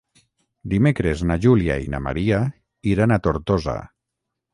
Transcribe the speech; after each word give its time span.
Dimecres 0.71 1.19
na 1.31 1.35
Júlia 1.43 1.75
i 1.87 1.91
na 1.95 1.99
Maria 2.05 2.39
iran 2.93 3.13
a 3.13 3.19
Tortosa. 3.29 3.77